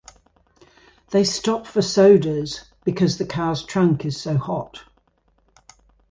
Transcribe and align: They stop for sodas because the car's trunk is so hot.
They 1.11 1.23
stop 1.23 1.67
for 1.67 1.83
sodas 1.83 2.65
because 2.83 3.19
the 3.19 3.25
car's 3.27 3.63
trunk 3.63 4.03
is 4.03 4.19
so 4.19 4.35
hot. 4.35 4.83